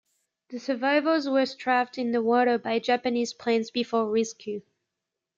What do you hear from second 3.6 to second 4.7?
before rescue.